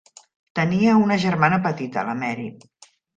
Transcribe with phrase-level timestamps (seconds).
[0.59, 2.47] Tenia una germana petita, la Mary.